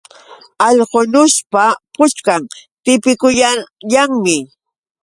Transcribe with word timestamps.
Algunuspa 0.67 1.65
puchkan 1.95 2.41
tipikuyanmi. 2.83 4.37